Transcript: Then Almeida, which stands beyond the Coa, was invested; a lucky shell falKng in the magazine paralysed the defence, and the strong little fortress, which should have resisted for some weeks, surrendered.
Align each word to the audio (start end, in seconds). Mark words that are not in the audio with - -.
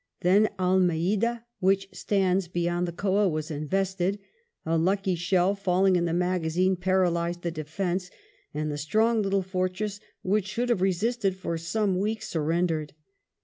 Then 0.21 0.49
Almeida, 0.57 1.45
which 1.59 1.87
stands 1.93 2.47
beyond 2.47 2.87
the 2.87 2.91
Coa, 2.91 3.29
was 3.29 3.51
invested; 3.51 4.17
a 4.65 4.75
lucky 4.75 5.13
shell 5.13 5.55
falKng 5.55 5.95
in 5.95 6.05
the 6.05 6.11
magazine 6.13 6.75
paralysed 6.75 7.43
the 7.43 7.51
defence, 7.51 8.09
and 8.51 8.71
the 8.71 8.79
strong 8.79 9.21
little 9.21 9.43
fortress, 9.43 9.99
which 10.23 10.47
should 10.47 10.69
have 10.69 10.81
resisted 10.81 11.35
for 11.35 11.55
some 11.55 11.99
weeks, 11.99 12.27
surrendered. 12.29 12.93